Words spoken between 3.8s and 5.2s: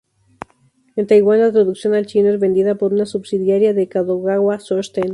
Kadokawa Shoten.